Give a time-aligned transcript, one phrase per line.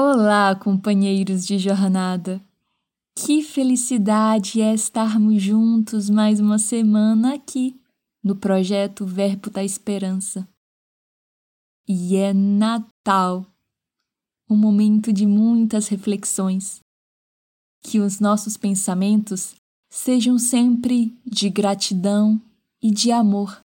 [0.00, 2.40] Olá, companheiros de jornada!
[3.16, 7.74] Que felicidade é estarmos juntos mais uma semana aqui
[8.22, 10.48] no projeto Verbo da Esperança.
[11.88, 13.44] E é Natal
[14.48, 16.78] um momento de muitas reflexões.
[17.82, 19.56] Que os nossos pensamentos
[19.90, 22.40] sejam sempre de gratidão
[22.80, 23.58] e de amor,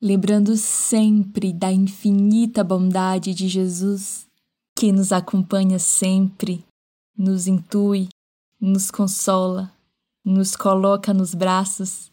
[0.00, 4.26] lembrando sempre da infinita bondade de Jesus
[4.76, 6.62] que nos acompanha sempre,
[7.16, 8.10] nos intui,
[8.60, 9.72] nos consola,
[10.22, 12.12] nos coloca nos braços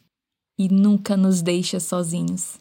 [0.58, 2.58] e nunca nos deixa sozinhos.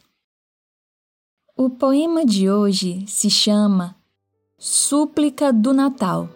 [1.57, 3.95] O poema de hoje se chama
[4.59, 6.29] Súplica do Natal.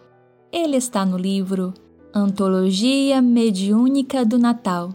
[0.53, 1.75] Ele está no livro
[2.15, 4.95] Antologia Mediúnica do Natal,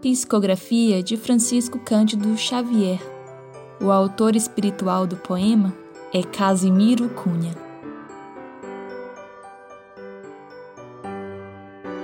[0.00, 3.00] psicografia de Francisco Cândido Xavier.
[3.82, 5.74] O autor espiritual do poema
[6.12, 7.67] é Casimiro Cunha.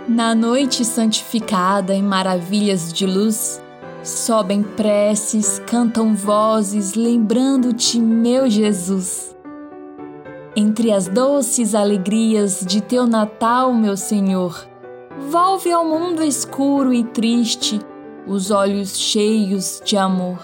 [0.06, 3.62] Na noite santificada em maravilhas de luz,
[4.02, 9.34] sobem preces, cantam vozes, lembrando-te, meu Jesus.
[10.54, 14.68] Entre as doces alegrias de teu Natal, meu Senhor,
[15.30, 17.80] volve ao mundo escuro e triste
[18.26, 20.38] os olhos cheios de amor.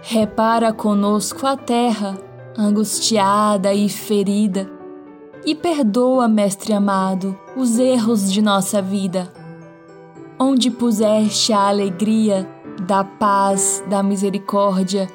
[0.00, 2.16] Repara conosco a terra,
[2.56, 4.70] angustiada e ferida,
[5.44, 9.32] e perdoa, Mestre amado, os erros de nossa vida.
[10.38, 12.46] Onde puseste a alegria
[12.86, 15.08] da paz, da misericórdia,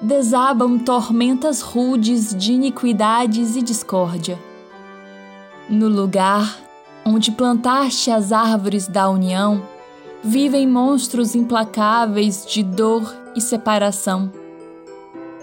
[0.00, 4.38] desabam tormentas rudes de iniquidades e discórdia.
[5.68, 6.60] No lugar
[7.04, 9.62] onde plantaste as árvores da união,
[10.22, 14.30] vivem monstros implacáveis de dor e separação.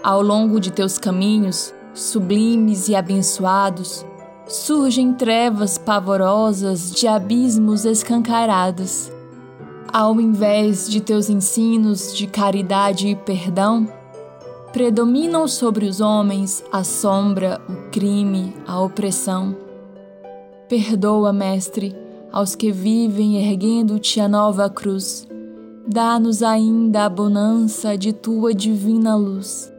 [0.02, 4.06] Ao longo de teus caminhos, sublimes e abençoados,
[4.46, 9.10] surgem trevas pavorosas de abismos escancarados.
[9.92, 13.88] Ao invés de teus ensinos de caridade e perdão,
[14.72, 19.56] predominam sobre os homens a sombra, o crime, a opressão.
[20.68, 21.96] Perdoa, Mestre,
[22.30, 25.26] aos que vivem erguendo-te a nova cruz.
[25.88, 29.72] Dá-nos ainda a bonança de tua divina luz.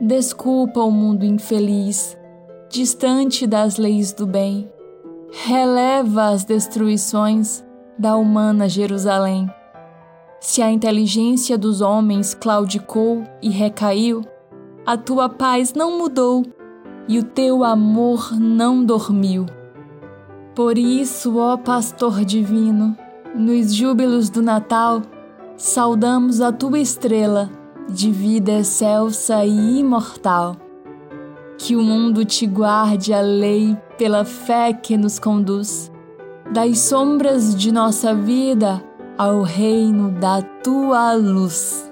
[0.00, 2.16] Desculpa o mundo infeliz
[2.74, 4.68] distante das leis do bem,
[5.30, 7.64] releva as destruições
[7.96, 9.48] da humana Jerusalém.
[10.40, 14.22] Se a inteligência dos homens claudicou e recaiu,
[14.84, 16.44] a tua paz não mudou
[17.06, 19.46] e o teu amor não dormiu.
[20.52, 22.98] Por isso, ó Pastor Divino,
[23.36, 25.00] nos júbilos do Natal,
[25.56, 27.48] saudamos a tua estrela
[27.88, 30.63] de vida excelsa e imortal.
[31.58, 35.90] Que o mundo te guarde a lei pela fé que nos conduz,
[36.52, 38.82] das sombras de nossa vida
[39.16, 41.90] ao reino da tua luz.